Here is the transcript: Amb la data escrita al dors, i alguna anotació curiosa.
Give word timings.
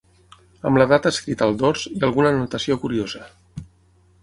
Amb 0.69 0.79
la 0.81 0.87
data 0.91 1.11
escrita 1.15 1.45
al 1.47 1.53
dors, 1.63 1.85
i 1.91 2.01
alguna 2.09 2.33
anotació 2.37 2.81
curiosa. 2.87 3.25